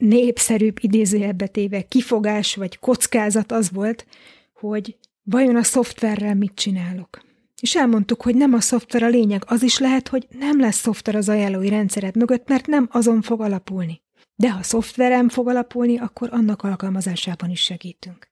legnépszerűbb 0.00 0.76
idézőjelbe 0.80 1.46
téve 1.46 1.82
kifogás 1.82 2.54
vagy 2.54 2.78
kockázat 2.78 3.52
az 3.52 3.70
volt, 3.70 4.06
hogy 4.54 4.96
vajon 5.22 5.56
a 5.56 5.62
szoftverrel 5.62 6.34
mit 6.34 6.54
csinálok. 6.54 7.20
És 7.60 7.76
elmondtuk, 7.76 8.22
hogy 8.22 8.34
nem 8.34 8.54
a 8.54 8.60
szoftver 8.60 9.02
a 9.02 9.08
lényeg, 9.08 9.42
az 9.46 9.62
is 9.62 9.78
lehet, 9.78 10.08
hogy 10.08 10.26
nem 10.38 10.60
lesz 10.60 10.76
szoftver 10.76 11.14
az 11.14 11.28
ajánlói 11.28 11.68
rendszered 11.68 12.16
mögött, 12.16 12.48
mert 12.48 12.66
nem 12.66 12.88
azon 12.90 13.22
fog 13.22 13.40
alapulni. 13.40 14.00
De 14.34 14.50
ha 14.50 14.62
szoftverem 14.62 15.28
fog 15.28 15.48
alapulni, 15.48 15.98
akkor 15.98 16.28
annak 16.32 16.62
alkalmazásában 16.62 17.50
is 17.50 17.60
segítünk. 17.60 18.28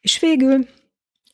És 0.00 0.20
végül 0.20 0.66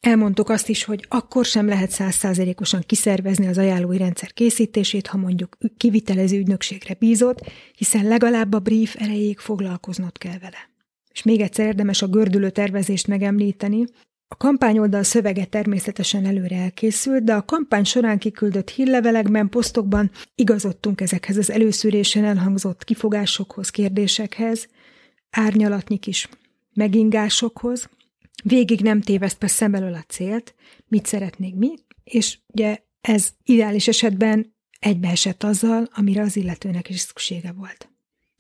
elmondtuk 0.06 0.48
azt 0.48 0.68
is, 0.68 0.84
hogy 0.84 1.06
akkor 1.08 1.44
sem 1.44 1.66
lehet 1.66 1.90
százszázalékosan 1.90 2.82
kiszervezni 2.86 3.46
az 3.46 3.58
ajánlói 3.58 3.96
rendszer 3.96 4.32
készítését, 4.32 5.06
ha 5.06 5.16
mondjuk 5.16 5.56
kivitelező 5.76 6.38
ügynökségre 6.38 6.94
bízott, 6.94 7.50
hiszen 7.76 8.04
legalább 8.04 8.54
a 8.54 8.58
brief 8.58 8.96
erejéig 8.98 9.38
foglalkoznod 9.38 10.18
kell 10.18 10.38
vele. 10.38 10.70
És 11.12 11.22
még 11.22 11.40
egyszer 11.40 11.66
érdemes 11.66 12.02
a 12.02 12.06
gördülő 12.06 12.50
tervezést 12.50 13.06
megemlíteni, 13.06 13.84
a 14.28 14.36
kampányoldal 14.36 15.02
szövege 15.02 15.44
természetesen 15.44 16.26
előre 16.26 16.56
elkészült, 16.56 17.24
de 17.24 17.34
a 17.34 17.44
kampány 17.44 17.84
során 17.84 18.18
kiküldött 18.18 18.70
hírlevelekben, 18.70 19.48
posztokban 19.48 20.10
igazodtunk 20.34 21.00
ezekhez 21.00 21.36
az 21.36 21.50
előszűrésen 21.50 22.24
elhangzott 22.24 22.84
kifogásokhoz, 22.84 23.70
kérdésekhez, 23.70 24.68
árnyalatnyi 25.30 25.96
kis 25.96 26.28
megingásokhoz, 26.74 27.88
végig 28.42 28.80
nem 28.80 29.00
tévesztve 29.00 29.46
szem 29.46 29.74
elől 29.74 29.94
a 29.94 30.04
célt, 30.08 30.54
mit 30.88 31.06
szeretnék 31.06 31.54
mi, 31.54 31.74
és 32.04 32.38
ugye 32.46 32.78
ez 33.00 33.28
ideális 33.44 33.88
esetben 33.88 34.54
egybeesett 34.78 35.42
azzal, 35.42 35.88
amire 35.92 36.22
az 36.22 36.36
illetőnek 36.36 36.88
is 36.88 37.00
szüksége 37.00 37.52
volt. 37.52 37.90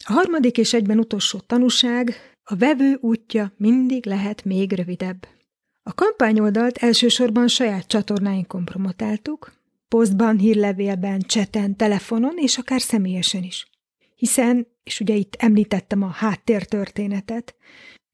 A 0.04 0.12
harmadik 0.12 0.58
és 0.58 0.72
egyben 0.72 0.98
utolsó 0.98 1.38
tanúság, 1.38 2.14
a 2.44 2.56
vevő 2.56 2.98
útja 3.00 3.52
mindig 3.56 4.06
lehet 4.06 4.44
még 4.44 4.72
rövidebb. 4.72 5.26
A 5.82 5.94
kampányoldalt 5.94 6.78
elsősorban 6.78 7.48
saját 7.48 7.86
csatornáinkon 7.86 8.64
promotáltuk, 8.64 9.52
posztban, 9.88 10.38
hírlevélben, 10.38 11.20
cseten, 11.20 11.76
telefonon 11.76 12.34
és 12.36 12.58
akár 12.58 12.80
személyesen 12.80 13.42
is. 13.42 13.66
Hiszen, 14.14 14.66
és 14.82 15.00
ugye 15.00 15.14
itt 15.14 15.34
említettem 15.38 16.02
a 16.02 16.10
háttértörténetet, 16.10 17.54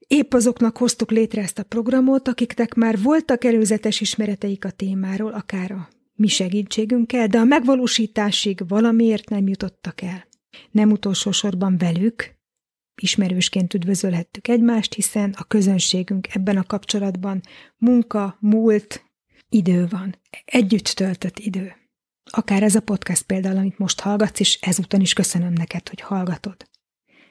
épp 0.08 0.32
azoknak 0.34 0.76
hoztuk 0.76 1.10
létre 1.10 1.42
ezt 1.42 1.58
a 1.58 1.62
programot, 1.62 2.28
akiknek 2.28 2.74
már 2.74 3.02
voltak 3.02 3.44
előzetes 3.44 4.00
ismereteik 4.00 4.64
a 4.64 4.70
témáról, 4.70 5.32
akár 5.32 5.70
a 5.70 5.88
mi 6.14 6.28
segítségünkkel, 6.28 7.26
de 7.26 7.38
a 7.38 7.44
megvalósításig 7.44 8.68
valamiért 8.68 9.28
nem 9.28 9.48
jutottak 9.48 10.02
el. 10.02 10.26
Nem 10.70 10.90
utolsó 10.90 11.30
sorban 11.30 11.78
velük, 11.78 12.36
ismerősként 13.02 13.74
üdvözölhettük 13.74 14.48
egymást, 14.48 14.94
hiszen 14.94 15.34
a 15.38 15.44
közönségünk 15.44 16.34
ebben 16.34 16.56
a 16.56 16.64
kapcsolatban 16.64 17.40
munka, 17.76 18.36
múlt, 18.40 19.04
idő 19.48 19.86
van. 19.86 20.14
Együtt 20.44 20.86
töltött 20.86 21.38
idő. 21.38 21.72
Akár 22.30 22.62
ez 22.62 22.74
a 22.74 22.80
podcast 22.80 23.22
például, 23.22 23.56
amit 23.56 23.78
most 23.78 24.00
hallgatsz, 24.00 24.40
és 24.40 24.58
ezúton 24.60 25.00
is 25.00 25.12
köszönöm 25.12 25.52
neked, 25.52 25.88
hogy 25.88 26.00
hallgatod. 26.00 26.68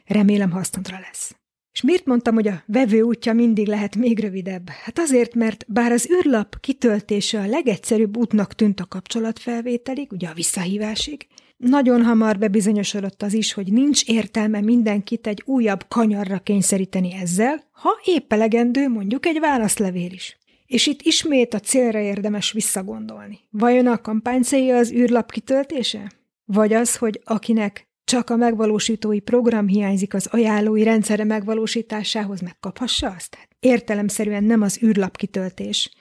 Remélem 0.05 0.51
hasznodra 0.51 0.99
lesz. 0.99 1.35
És 1.77 1.83
miért 1.83 2.05
mondtam, 2.05 2.33
hogy 2.33 2.47
a 2.47 2.63
vevő 2.65 3.01
útja 3.01 3.33
mindig 3.33 3.67
lehet 3.67 3.95
még 3.95 4.19
rövidebb? 4.19 4.69
Hát 4.69 4.99
azért, 4.99 5.35
mert 5.35 5.65
bár 5.67 5.91
az 5.91 6.09
űrlap 6.11 6.59
kitöltése 6.59 7.39
a 7.39 7.47
legegyszerűbb 7.47 8.17
útnak 8.17 8.53
tűnt 8.53 8.79
a 8.79 8.85
kapcsolatfelvételig, 8.85 10.11
ugye 10.11 10.27
a 10.27 10.33
visszahívásig, 10.33 11.27
nagyon 11.57 12.03
hamar 12.03 12.37
bebizonyosodott 12.37 13.23
az 13.23 13.33
is, 13.33 13.53
hogy 13.53 13.73
nincs 13.73 14.03
értelme 14.03 14.61
mindenkit 14.61 15.27
egy 15.27 15.41
újabb 15.45 15.85
kanyarra 15.87 16.39
kényszeríteni 16.39 17.13
ezzel, 17.13 17.63
ha 17.71 17.89
épp 18.05 18.33
elegendő 18.33 18.87
mondjuk 18.87 19.25
egy 19.25 19.39
válaszlevél 19.39 20.11
is. 20.11 20.37
És 20.65 20.87
itt 20.87 21.01
ismét 21.01 21.53
a 21.53 21.59
célra 21.59 21.99
érdemes 21.99 22.51
visszagondolni. 22.51 23.39
Vajon 23.49 23.87
a 23.87 24.01
kampány 24.01 24.41
célja 24.41 24.77
az 24.77 24.91
űrlap 24.91 25.31
kitöltése? 25.31 26.11
Vagy 26.45 26.73
az, 26.73 26.95
hogy 26.95 27.21
akinek 27.23 27.86
csak 28.07 28.29
a 28.29 28.35
megvalósítói 28.35 29.19
program 29.19 29.67
hiányzik 29.67 30.13
az 30.13 30.27
ajánlói 30.31 30.83
rendszere 30.83 31.23
megvalósításához, 31.23 32.41
megkaphassa 32.41 33.09
azt? 33.09 33.31
Tehát 33.31 33.49
értelemszerűen 33.59 34.43
nem 34.43 34.61
az 34.61 34.83
űrlap 34.83 35.17
kitöltés, 35.17 35.91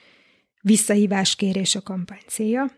visszahívás 0.61 1.35
kérés 1.35 1.75
a 1.75 1.81
kampány 1.81 2.23
célja, 2.27 2.71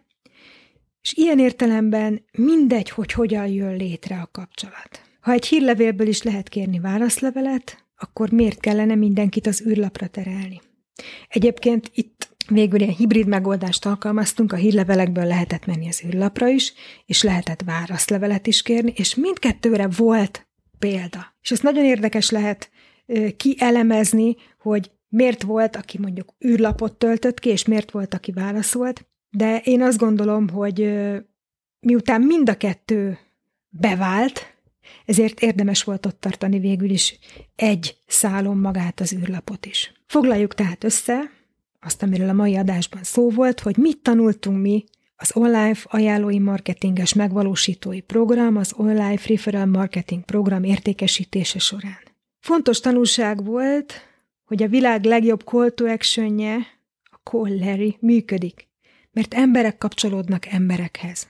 és 1.02 1.14
ilyen 1.14 1.40
értelemben 1.40 2.26
mindegy, 2.32 2.90
hogy 2.90 3.12
hogyan 3.12 3.48
jön 3.48 3.76
létre 3.76 4.20
a 4.22 4.30
kapcsolat. 4.32 5.02
Ha 5.20 5.32
egy 5.32 5.46
hírlevélből 5.46 6.08
is 6.08 6.22
lehet 6.22 6.50
kérni 6.50 6.80
válaszlevelet, 6.80 7.86
akkor 7.98 8.32
miért 8.32 8.60
kellene 8.60 8.96
mindenkit 8.96 9.48
az 9.48 9.64
űrlapra 9.66 10.08
terelni? 10.08 10.62
Egyébként 11.28 11.92
itt 11.94 12.19
végül 12.50 12.79
ilyen 12.79 12.94
hibrid 12.94 13.27
megoldást 13.27 13.86
alkalmaztunk, 13.86 14.53
a 14.53 14.56
hírlevelekből 14.56 15.25
lehetett 15.25 15.65
menni 15.65 15.88
az 15.88 16.03
űrlapra 16.06 16.48
is, 16.48 16.74
és 17.06 17.24
lehetett 17.24 17.62
válaszlevelet 17.62 18.48
is 18.48 18.62
kérni, 18.62 18.94
és 18.96 19.15
mindkettőre 19.15 19.88
volt 19.88 20.48
példa. 20.79 21.36
És 21.41 21.51
ez 21.51 21.60
nagyon 21.60 21.86
érdekes 21.86 22.29
lehet 22.29 22.70
kielemezni, 23.38 24.36
hogy 24.60 24.91
miért 25.08 25.41
volt, 25.44 25.75
aki 25.75 25.98
mondjuk 26.00 26.34
űrlapot 26.46 26.98
töltött 26.98 27.39
ki, 27.39 27.50
és 27.50 27.65
miért 27.65 27.91
volt, 27.91 28.13
aki 28.13 28.32
válaszolt. 28.32 29.08
De 29.29 29.58
én 29.63 29.82
azt 29.82 29.98
gondolom, 29.98 30.50
hogy 30.50 31.00
miután 31.79 32.22
mind 32.22 32.50
a 32.50 32.58
kettő 32.58 33.18
bevált, 33.70 34.58
ezért 35.06 35.41
érdemes 35.41 35.84
volt 35.84 36.06
ott 36.06 36.19
tartani 36.19 36.60
végül 36.60 36.89
is 36.89 37.19
egy 37.56 37.97
szálon 38.08 38.58
magát 38.58 39.00
az 39.00 39.13
űrlapot 39.13 39.65
is. 39.65 39.93
Foglaljuk 40.06 40.54
tehát 40.56 40.84
össze 40.84 41.32
azt, 41.80 42.04
amiről 42.04 42.30
a 42.30 42.34
mai 42.34 42.56
adásban 42.56 43.04
szó 43.04 43.30
volt, 43.30 43.60
hogy 43.60 43.78
mit 43.78 43.98
tanultunk 43.98 44.62
mi 44.62 44.84
az 45.15 45.32
online 45.34 45.76
ajánlói 45.84 46.39
marketinges 46.39 47.13
megvalósítói 47.13 48.02
program, 48.02 48.56
az 48.56 48.74
online 48.76 49.20
referral 49.28 49.65
marketing 49.65 50.24
program 50.24 50.63
értékesítése 50.63 51.60
során. 51.60 52.00
Fontos 52.39 52.80
tanulság 52.80 53.44
volt, 53.44 53.94
hogy 54.46 54.63
a 54.63 54.68
világ 54.68 55.04
legjobb 55.04 55.42
call 55.44 55.70
to 55.70 55.86
actionje, 55.86 56.56
a 57.04 57.20
Call 57.24 57.58
Larry 57.60 57.98
működik 58.00 58.70
mert 59.12 59.34
emberek 59.34 59.78
kapcsolódnak 59.78 60.46
emberekhez. 60.46 61.28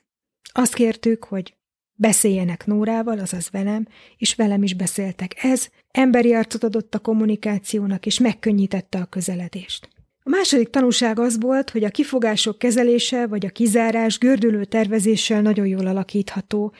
Azt 0.52 0.74
kértük, 0.74 1.24
hogy 1.24 1.58
beszéljenek 1.94 2.66
Nórával, 2.66 3.20
azaz 3.20 3.50
velem, 3.50 3.88
és 4.18 4.36
velem 4.36 4.64
is 4.64 4.74
beszéltek. 4.74 5.44
Ez 5.44 5.68
emberi 5.92 6.34
arcot 6.34 6.64
adott 6.64 6.96
a 6.96 7.00
kommunikációnak, 7.00 8.06
és 8.06 8.20
megkönnyítette 8.20 9.00
a 9.00 9.06
közeledést. 9.06 9.90
A 10.30 10.36
második 10.36 10.70
tanulság 10.70 11.20
az 11.20 11.40
volt, 11.40 11.70
hogy 11.70 11.84
a 11.84 11.90
kifogások 11.90 12.58
kezelése 12.58 13.28
vagy 13.28 13.46
a 13.46 13.50
kizárás 13.50 14.18
gördülő 14.18 14.66
tervezéssel 14.66 15.42
nagyon 15.42 15.68
jól 15.68 15.88
alakítható 15.88 16.74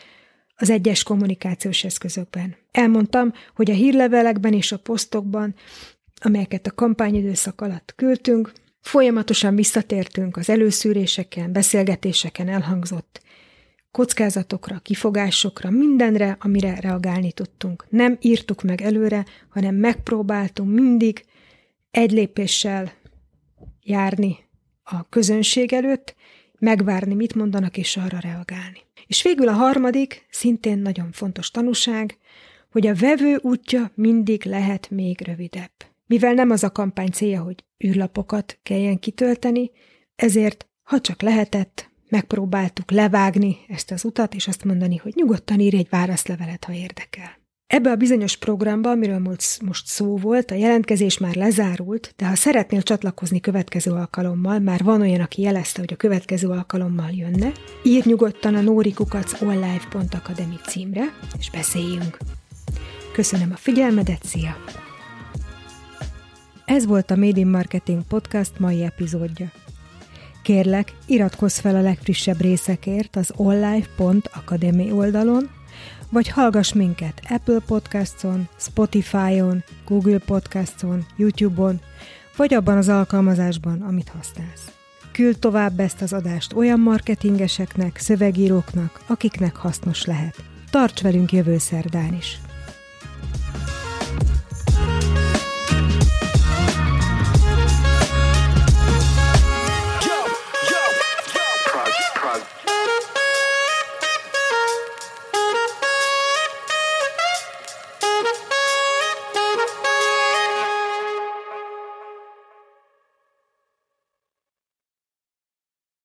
az 0.56 0.70
egyes 0.70 1.04
kommunikációs 1.04 1.84
eszközökben. 1.84 2.56
Elmondtam, 2.72 3.34
hogy 3.56 3.72
a 3.72 3.74
hírlevelekben 3.74 4.54
és 4.54 4.72
a 4.72 4.78
posztokban, 4.78 5.56
amelyeket 6.22 6.68
a 6.68 6.72
kampányidőszak 6.72 7.62
alatt 7.62 7.94
küldtünk, 7.96 8.52
Folyamatosan 8.82 9.56
visszatértünk 9.56 10.38
az 10.38 10.50
előszűréseken, 10.50 11.52
beszélgetéseken 11.52 12.48
elhangzott 12.48 13.22
kockázatokra, 13.92 14.80
kifogásokra, 14.80 15.70
mindenre, 15.70 16.38
amire 16.40 16.80
reagálni 16.80 17.32
tudtunk. 17.32 17.86
Nem 17.90 18.18
írtuk 18.22 18.64
meg 18.64 18.82
előre, 18.82 19.26
hanem 19.50 19.76
megpróbáltunk 19.76 20.74
mindig 20.74 21.24
egy 21.92 22.12
lépéssel 22.12 22.92
járni 23.84 24.38
a 24.84 25.10
közönség 25.10 25.74
előtt, 25.74 26.16
megvárni, 26.60 27.14
mit 27.14 27.36
mondanak, 27.36 27.78
és 27.78 27.98
arra 27.98 28.20
reagálni. 28.20 28.80
És 29.08 29.22
végül 29.22 29.48
a 29.48 29.54
harmadik, 29.54 30.26
szintén 30.30 30.78
nagyon 30.78 31.12
fontos 31.12 31.52
tanúság, 31.52 32.18
hogy 32.72 32.88
a 32.88 32.96
vevő 32.96 33.40
útja 33.42 33.92
mindig 33.94 34.44
lehet 34.46 34.90
még 34.90 35.22
rövidebb. 35.22 35.72
Mivel 36.06 36.34
nem 36.34 36.50
az 36.50 36.64
a 36.64 36.72
kampány 36.72 37.10
célja, 37.10 37.42
hogy 37.42 37.64
űrlapokat 37.86 38.60
kelljen 38.64 39.00
kitölteni, 39.00 39.72
ezért, 40.16 40.68
ha 40.84 41.02
csak 41.02 41.22
lehetett, 41.22 41.90
megpróbáltuk 42.10 42.92
levágni 42.92 43.58
ezt 43.68 43.92
az 43.92 44.04
utat, 44.04 44.34
és 44.34 44.48
azt 44.48 44.64
mondani, 44.64 44.96
hogy 44.96 45.14
nyugodtan 45.16 45.60
írj 45.60 45.78
egy 45.78 45.90
válaszlevelet, 45.90 46.64
ha 46.64 46.74
érdekel. 46.74 47.38
Ebbe 47.70 47.90
a 47.92 47.96
bizonyos 47.96 48.38
programba, 48.38 48.90
amiről 48.90 49.20
most 49.66 49.86
szó 49.86 50.18
volt, 50.18 50.52
a 50.52 50.56
jelentkezés 50.56 51.18
már 51.18 51.36
lezárult, 51.36 52.14
de 52.18 52.28
ha 52.28 52.36
szeretnél 52.36 52.82
csatlakozni 52.82 53.40
következő 53.40 53.92
alkalommal, 53.92 54.60
már 54.60 54.84
van 54.84 55.02
olyan, 55.02 55.20
aki 55.22 55.42
jelezte, 55.42 55.80
hogy 55.80 55.94
a 55.94 55.96
következő 55.96 56.48
alkalommal 56.48 57.10
jönne, 57.12 57.52
írj 57.84 58.10
nyugodtan 58.10 58.56
a 58.56 58.62
nórikukac.online.academy 58.62 60.56
címre, 60.68 61.04
és 61.40 61.50
beszéljünk. 61.50 62.18
Köszönöm 63.14 63.52
a 63.52 63.58
figyelmedet, 63.58 64.24
szia! 64.24 64.56
Ez 66.66 66.86
volt 66.86 67.12
a 67.12 67.16
Made 67.16 67.40
in 67.40 67.48
Marketing 67.48 68.02
Podcast 68.08 68.60
mai 68.60 68.84
epizódja. 68.84 69.52
Kérlek, 70.44 70.94
iratkozz 71.06 71.60
fel 71.60 71.76
a 71.76 71.82
legfrissebb 71.82 72.42
részekért 72.42 73.16
az 73.16 73.34
onlife.academy 73.36 74.92
oldalon, 74.92 75.50
vagy 76.10 76.28
hallgass 76.28 76.74
minket 76.74 77.22
Apple 77.30 77.60
Podcaston, 77.68 78.48
Spotify-on, 78.58 79.64
Google 79.88 80.20
Podcaston, 80.20 81.06
YouTube-on, 81.18 81.80
vagy 82.36 82.54
abban 82.54 82.78
az 82.78 82.90
alkalmazásban, 82.90 83.82
amit 83.82 84.10
használsz. 84.18 84.72
Küld 85.12 85.40
tovább 85.40 85.80
ezt 85.80 86.02
az 86.02 86.14
adást 86.14 86.54
olyan 86.54 86.80
marketingeseknek, 86.80 87.98
szövegíróknak, 87.98 89.02
akiknek 89.08 89.56
hasznos 89.56 90.06
lehet. 90.06 90.36
Tarts 90.72 91.02
velünk 91.02 91.32
jövő 91.32 91.58
szerdán 91.58 92.14
is! 92.14 92.40